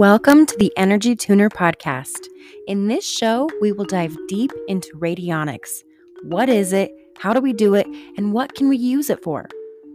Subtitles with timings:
[0.00, 2.24] Welcome to the Energy Tuner Podcast.
[2.66, 5.68] In this show, we will dive deep into radionics.
[6.22, 6.90] What is it?
[7.18, 7.86] How do we do it?
[8.16, 9.46] And what can we use it for?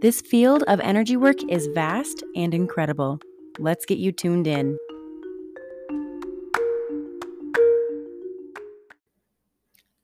[0.04, 3.20] This field of energy work is vast and incredible.
[3.58, 4.78] Let's get you tuned in.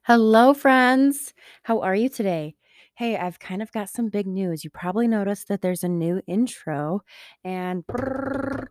[0.08, 1.36] Hello, friends.
[1.62, 2.56] How are you today?
[2.96, 4.64] Hey, I've kind of got some big news.
[4.64, 7.02] You probably noticed that there's a new intro,
[7.44, 8.70] and brrr,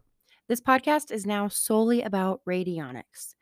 [0.51, 3.37] this podcast is now solely about radionics.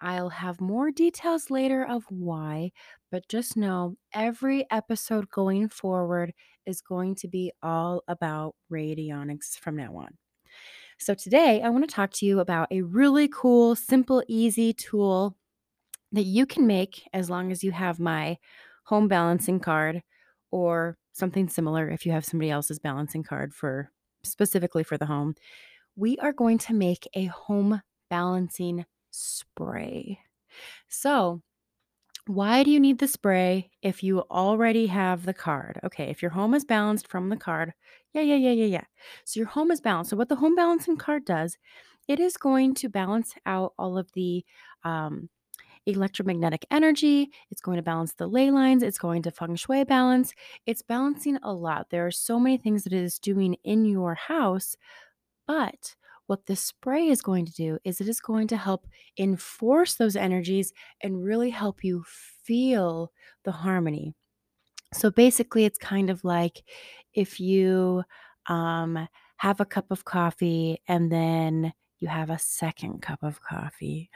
[0.00, 2.72] I'll have more details later of why,
[3.12, 6.32] but just know every episode going forward
[6.64, 10.16] is going to be all about radionics from now on.
[10.98, 15.36] So, today I want to talk to you about a really cool, simple, easy tool
[16.12, 18.38] that you can make as long as you have my
[18.84, 20.02] home balancing card
[20.50, 23.90] or something similar if you have somebody else's balancing card for
[24.24, 25.34] specifically for the home
[25.98, 30.20] we are going to make a home balancing spray.
[30.88, 31.42] So,
[32.26, 35.80] why do you need the spray if you already have the card?
[35.82, 37.72] Okay, if your home is balanced from the card,
[38.12, 38.84] yeah, yeah, yeah, yeah, yeah.
[39.24, 40.10] So your home is balanced.
[40.10, 41.56] So what the home balancing card does,
[42.06, 44.44] it is going to balance out all of the
[44.84, 45.30] um,
[45.86, 47.30] electromagnetic energy.
[47.50, 48.82] It's going to balance the ley lines.
[48.82, 50.34] It's going to feng shui balance.
[50.66, 51.88] It's balancing a lot.
[51.90, 54.76] There are so many things that it is doing in your house
[55.48, 55.96] but
[56.28, 58.86] what the spray is going to do is it is going to help
[59.18, 62.04] enforce those energies and really help you
[62.44, 63.10] feel
[63.44, 64.14] the harmony.
[64.92, 66.62] So basically, it's kind of like
[67.14, 68.04] if you
[68.46, 74.10] um, have a cup of coffee and then you have a second cup of coffee.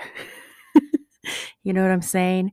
[1.63, 2.53] you know what I'm saying?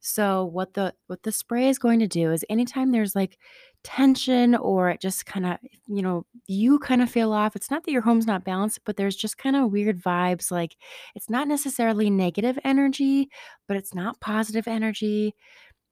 [0.00, 3.38] So what the what the spray is going to do is anytime there's like
[3.82, 7.56] tension or it just kind of, you know, you kind of feel off.
[7.56, 10.76] It's not that your home's not balanced, but there's just kind of weird vibes like
[11.14, 13.28] it's not necessarily negative energy,
[13.68, 15.34] but it's not positive energy.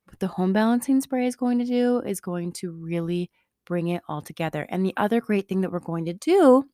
[0.06, 3.30] What the home balancing spray is going to do is going to really
[3.66, 4.66] bring it all together.
[4.68, 6.64] And the other great thing that we're going to do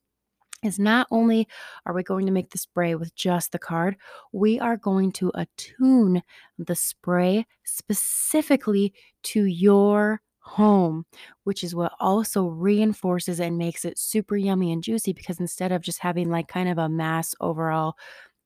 [0.63, 1.49] is not only
[1.87, 3.97] are we going to make the spray with just the card,
[4.33, 6.23] we are going to attune
[6.59, 8.93] the spray specifically
[9.25, 11.05] to your home,
[11.45, 15.83] which is what also reinforces and makes it super yummy and juicy because instead of
[15.83, 17.95] just having like kind of a mass overall,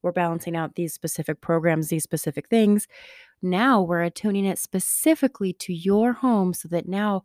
[0.02, 2.86] we're balancing out these specific programs, these specific things.
[3.42, 7.22] Now we're attuning it specifically to your home so that now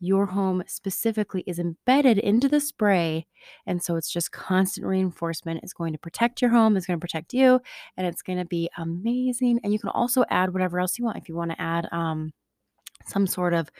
[0.00, 3.26] your home specifically is embedded into the spray.
[3.66, 5.60] And so it's just constant reinforcement.
[5.62, 7.60] It's going to protect your home, it's going to protect you,
[7.96, 9.60] and it's going to be amazing.
[9.62, 11.18] And you can also add whatever else you want.
[11.18, 12.32] If you want to add um,
[13.06, 13.70] some sort of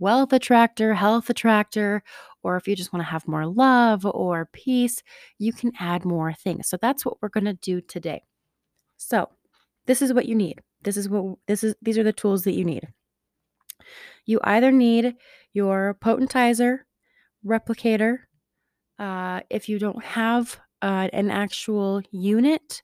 [0.00, 2.02] wealth attractor, health attractor,
[2.42, 5.02] or if you just want to have more love or peace,
[5.38, 6.68] you can add more things.
[6.68, 8.22] So that's what we're going to do today.
[8.96, 9.28] So,
[9.86, 10.60] this is what you need.
[10.82, 12.88] This is what this is these are the tools that you need.
[14.28, 15.14] You either need
[15.54, 16.80] your potentizer,
[17.42, 18.18] replicator.
[18.98, 22.82] Uh, if you don't have uh, an actual unit,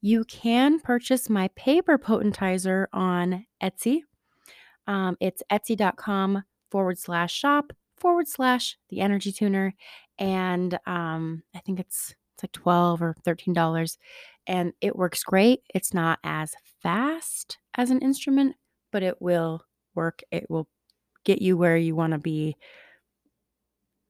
[0.00, 4.00] you can purchase my paper potentizer on Etsy.
[4.86, 9.74] Um, it's etsy.com forward slash shop forward slash the energy tuner.
[10.18, 13.98] And um, I think it's it's like 12 or 13 dollars
[14.46, 18.54] and it works great it's not as fast as an instrument
[18.92, 19.64] but it will
[19.96, 20.68] work it will
[21.28, 22.56] get you where you want to be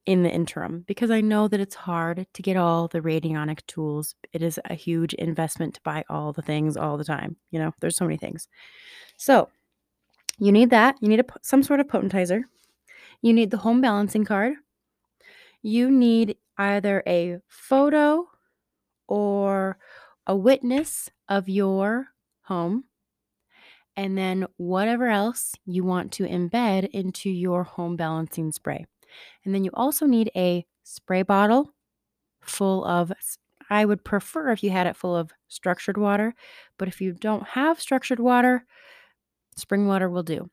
[0.07, 4.15] in the interim because I know that it's hard to get all the radionic tools.
[4.33, 7.37] It is a huge investment to buy all the things all the time.
[7.51, 8.47] You know, there's so many things.
[9.17, 9.51] So,
[10.39, 10.95] you need that.
[11.01, 12.43] You need a, some sort of potentizer.
[13.21, 14.55] You need the home balancing card.
[15.63, 18.29] You need either a photo
[19.09, 19.79] or
[20.29, 22.07] a witness of your
[22.43, 22.85] home
[23.99, 28.87] and then whatever else you want to embed into your home balancing spray.
[29.45, 31.75] And then you also need a spray bottle
[32.41, 33.13] full of,
[33.69, 36.37] I would prefer if you had it full of structured water,
[36.79, 38.65] but if you don't have structured water,
[39.57, 40.49] spring water will do.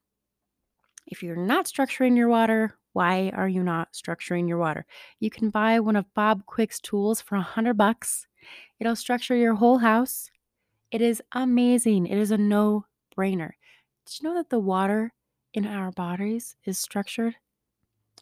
[1.06, 4.88] If you're not structuring your water, why are you not structuring your water?
[5.20, 8.26] You can buy one of Bob Quick's tools for a hundred bucks.
[8.80, 10.32] It'll structure your whole house.
[10.90, 12.08] It is amazing.
[12.08, 12.86] It is a no
[13.18, 13.52] brainer.
[14.06, 15.14] Did you know that the water
[15.54, 17.36] in our bodies is structured?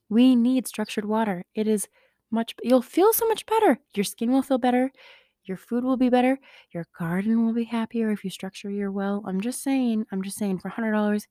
[0.09, 1.43] We need structured water.
[1.55, 1.87] It is
[2.31, 3.79] much, you'll feel so much better.
[3.95, 4.91] Your skin will feel better.
[5.45, 6.39] Your food will be better.
[6.71, 9.23] Your garden will be happier if you structure your well.
[9.27, 11.25] I'm just saying, I'm just saying for $100,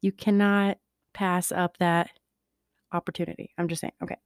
[0.00, 0.78] you cannot
[1.12, 2.10] pass up that
[2.92, 3.50] opportunity.
[3.58, 3.92] I'm just saying.
[4.02, 4.16] Okay.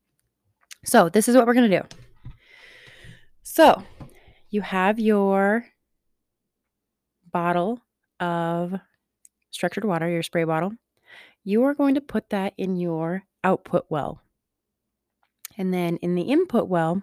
[0.85, 1.87] So, this is what we're going to do.
[3.43, 3.83] So,
[4.49, 5.65] you have your
[7.31, 7.81] bottle
[8.19, 8.73] of
[9.51, 10.73] structured water, your spray bottle.
[11.43, 14.21] You are going to put that in your output well.
[15.57, 17.01] And then in the input well,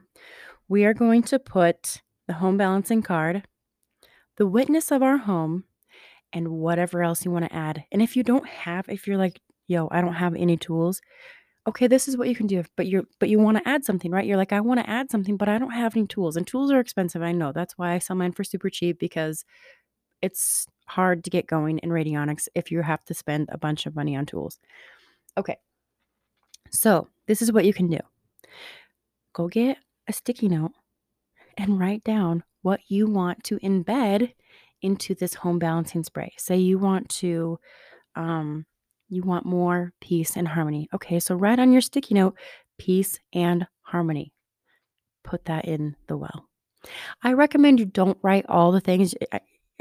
[0.69, 3.45] we are going to put the home balancing card,
[4.37, 5.65] the witness of our home,
[6.33, 7.85] and whatever else you want to add.
[7.93, 11.01] And if you don't have, if you're like, yo, I don't have any tools,
[11.67, 12.65] okay, this is what you can do.
[12.77, 14.27] But you're but you want to add something, right?
[14.27, 16.37] You're like, I want to add something, but I don't have any tools.
[16.37, 17.23] And tools are expensive.
[17.23, 17.53] I know.
[17.53, 19.45] That's why I sell mine for super cheap because
[20.21, 23.97] it's hard to get going in radionics if you have to spend a bunch of
[23.97, 24.59] money on tools.
[25.37, 25.57] Okay.
[26.71, 27.99] So this is what you can do.
[29.35, 30.73] Go get a sticky note
[31.57, 34.33] and write down what you want to embed
[34.83, 36.33] into this home balancing spray.
[36.37, 37.59] Say you want to
[38.17, 38.67] um
[39.09, 40.89] you want more peace and harmony.
[40.95, 42.37] Okay, so write on your sticky note
[42.79, 44.33] peace and harmony.
[45.23, 46.49] Put that in the well.
[47.23, 49.15] I recommend you don't write all the things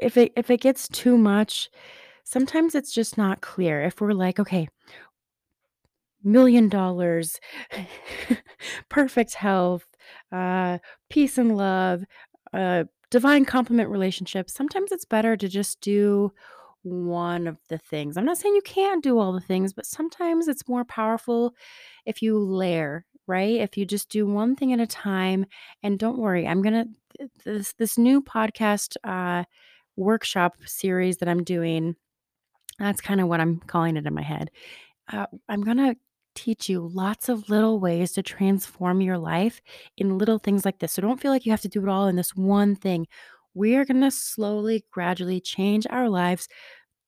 [0.01, 1.69] if it if it gets too much,
[2.23, 3.81] sometimes it's just not clear.
[3.83, 4.67] If we're like, okay,
[6.23, 7.39] million dollars,
[8.89, 9.85] perfect health,
[10.31, 12.03] uh, peace and love,
[12.53, 16.31] uh, divine complement relationship, sometimes it's better to just do
[16.83, 18.17] one of the things.
[18.17, 21.53] I'm not saying you can't do all the things, but sometimes it's more powerful
[22.05, 23.59] if you layer, right?
[23.61, 25.45] If you just do one thing at a time
[25.83, 26.89] and don't worry, I'm going to
[27.45, 29.43] this this new podcast uh
[30.01, 31.95] workshop series that I'm doing.
[32.79, 34.49] That's kind of what I'm calling it in my head.
[35.11, 35.95] Uh, I'm going to
[36.35, 39.61] teach you lots of little ways to transform your life
[39.97, 40.93] in little things like this.
[40.93, 43.07] So don't feel like you have to do it all in this one thing.
[43.53, 46.47] We are going to slowly, gradually change our lives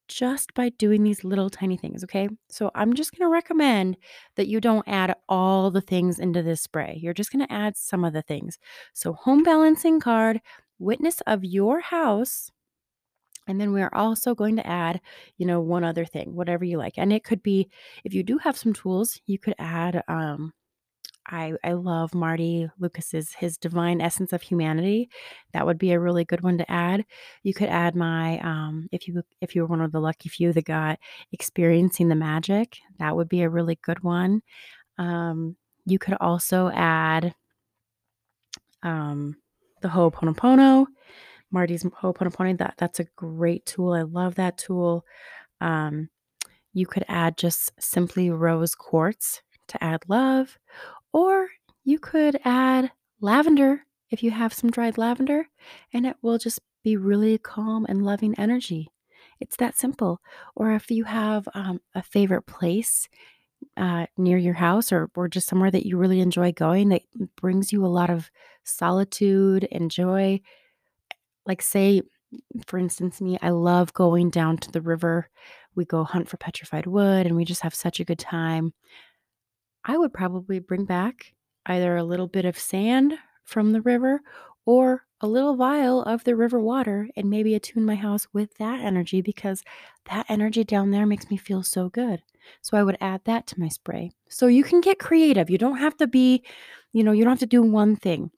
[0.10, 2.04] just by doing these little tiny things.
[2.04, 2.28] Okay.
[2.50, 3.98] So I'm just going to recommend
[4.36, 7.00] that you don't add all the things into this spray.
[7.02, 8.60] You're just going to add some of the things.
[8.94, 10.42] So, home balancing card,
[10.80, 12.52] witness of your house,
[13.48, 15.02] and then we're also going to add,
[15.38, 16.94] you know, one other thing, whatever you like.
[16.98, 17.70] And it could be,
[18.04, 20.54] if you do have some tools, you could add, um,
[21.28, 25.10] I, I love Marty Lucas's his divine essence of humanity.
[25.54, 27.06] That would be a really good one to add.
[27.44, 30.52] You could add my um, if you if you were one of the lucky few
[30.52, 31.00] that got
[31.32, 32.78] experiencing the magic.
[33.00, 34.42] That would be a really good one.
[34.98, 35.56] Um,
[35.86, 37.34] you could also add
[38.84, 39.38] um,
[39.82, 40.88] the Ho'oponopono.
[41.54, 42.58] Marty's Ho'oponopono.
[42.58, 43.94] That that's a great tool.
[43.94, 45.06] I love that tool.
[45.62, 46.10] Um,
[46.74, 50.58] you could add just simply rose quartz to add love,
[51.14, 51.48] or
[51.84, 52.92] you could add
[53.22, 55.48] lavender if you have some dried lavender,
[55.94, 58.90] and it will just be really calm and loving energy.
[59.40, 60.22] It's that simple.
[60.56, 63.08] Or if you have um, a favorite place
[63.78, 67.02] uh, near your house or, or just somewhere that you really enjoy going that
[67.36, 68.30] brings you a lot of
[68.64, 70.40] solitude and joy,
[71.46, 72.02] like say
[72.66, 75.30] for instance me i love going down to the river
[75.76, 78.74] we go hunt for petrified wood and we just have such a good time
[79.86, 81.34] i would probably bring back
[81.66, 83.14] either a little bit of sand
[83.44, 84.22] from the river
[84.66, 88.82] or a little vial of the river water and maybe attune my house with that
[88.82, 89.64] energy because
[90.12, 92.22] that energy down there makes me feel so good.
[92.62, 94.12] So I would add that to my spray.
[94.28, 95.50] So you can get creative.
[95.50, 96.44] You don't have to be,
[96.92, 98.32] you know, you don't have to do one thing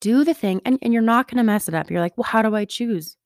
[0.00, 1.90] do the thing and, and you're not going to mess it up.
[1.90, 3.16] You're like, well, how do I choose?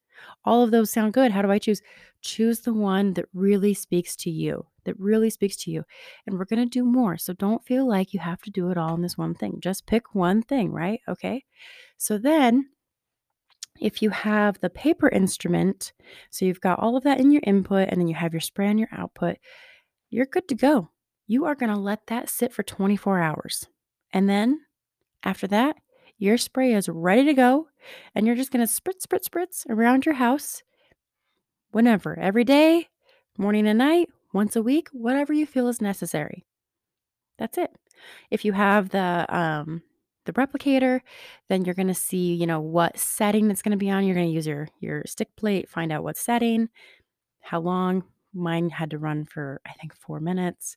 [0.45, 1.33] All of those sound good.
[1.33, 1.83] How do I choose?
[2.21, 5.85] Choose the one that really speaks to you, that really speaks to you.
[6.27, 7.17] And we're going to do more.
[7.19, 9.59] So don't feel like you have to do it all in this one thing.
[9.61, 11.01] Just pick one thing, right?
[11.09, 11.45] Okay.
[11.99, 12.71] So then
[13.81, 15.93] if you have the paper instrument,
[16.31, 18.69] so you've got all of that in your input and then you have your spray
[18.69, 19.37] on your output,
[20.11, 20.91] you're good to go.
[21.27, 23.67] You are going to let that sit for 24 hours.
[24.13, 24.61] And then
[25.23, 25.77] after that,
[26.19, 27.69] your spray is ready to go,
[28.15, 30.63] and you're just going to spritz, spritz, spritz around your house
[31.73, 32.89] whenever, every day,
[33.37, 36.45] morning and night, once a week, whatever you feel is necessary.
[37.39, 37.71] That's it.
[38.31, 39.83] If you have the um,
[40.27, 41.01] the replicator,
[41.49, 44.05] then you're going to see, you know, what setting it's going to be on.
[44.05, 46.69] You're going to use your your stick plate, find out what setting,
[47.41, 48.05] how long.
[48.37, 50.77] Mine had to run for I think four minutes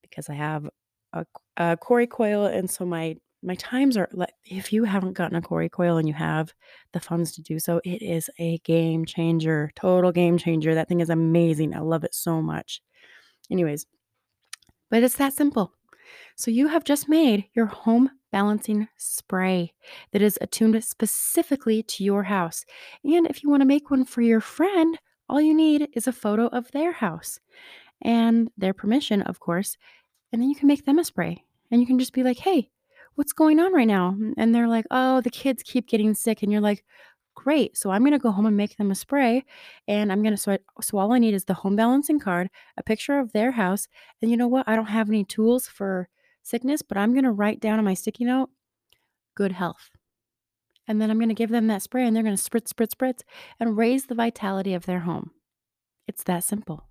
[0.00, 0.66] because I have
[1.12, 1.26] a,
[1.58, 5.42] a Cori coil, and so my my times are like if you haven't gotten a
[5.42, 6.54] Cori coil and you have
[6.92, 10.74] the funds to do so, it is a game changer, total game changer.
[10.74, 11.74] That thing is amazing.
[11.74, 12.80] I love it so much.
[13.50, 13.86] Anyways,
[14.90, 15.72] but it's that simple.
[16.36, 19.72] So you have just made your home balancing spray
[20.12, 22.64] that is attuned specifically to your house.
[23.04, 24.98] And if you want to make one for your friend,
[25.28, 27.38] all you need is a photo of their house
[28.02, 29.76] and their permission, of course.
[30.32, 31.44] And then you can make them a spray.
[31.70, 32.70] And you can just be like, hey,
[33.14, 34.16] What's going on right now?
[34.36, 36.42] And they're like, Oh, the kids keep getting sick.
[36.42, 36.84] And you're like,
[37.34, 37.76] Great.
[37.76, 39.44] So I'm going to go home and make them a spray.
[39.88, 42.82] And I'm going to, so, so all I need is the home balancing card, a
[42.82, 43.88] picture of their house.
[44.22, 44.68] And you know what?
[44.68, 46.08] I don't have any tools for
[46.42, 48.50] sickness, but I'm going to write down on my sticky note,
[49.34, 49.90] good health.
[50.86, 52.94] And then I'm going to give them that spray and they're going to spritz, spritz,
[52.94, 53.22] spritz
[53.58, 55.30] and raise the vitality of their home.
[56.06, 56.88] It's that simple.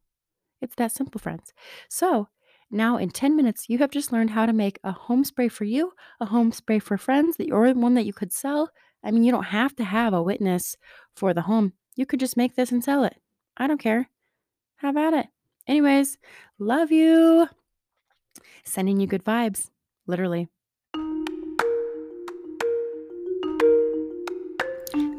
[0.62, 1.54] It's that simple, friends.
[1.90, 2.30] So
[2.74, 5.64] now in 10 minutes, you have just learned how to make a home spray for
[5.64, 8.70] you, a home spray for friends, the or one that you could sell.
[9.04, 10.78] I mean, you don't have to have a witness
[11.16, 11.74] for the home.
[11.96, 13.16] You could just make this and sell it.
[13.56, 14.10] I don't care.
[14.78, 15.28] How about it?
[15.68, 16.18] Anyways,
[16.58, 17.48] love you.
[18.64, 19.70] Sending you good vibes,
[20.08, 20.48] literally.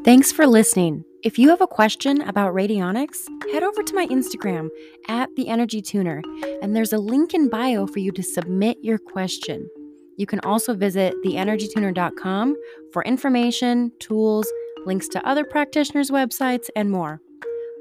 [0.03, 1.03] Thanks for listening.
[1.25, 4.69] If you have a question about radionics, head over to my Instagram
[5.07, 6.21] at the Energy Tuner,
[6.61, 9.67] and there's a link in bio for you to submit your question.
[10.17, 12.55] You can also visit theenergytuner.com
[12.93, 14.47] for information, tools,
[14.85, 17.19] links to other practitioners' websites, and more.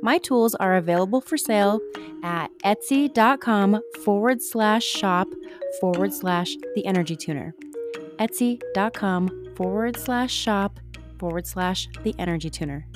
[0.00, 1.80] My tools are available for sale
[2.22, 5.28] at etsy.com forward slash shop
[5.82, 7.54] forward slash the energy tuner.
[8.18, 10.80] Etsy.com forward slash shop
[11.18, 12.86] forward slash the energy tuner.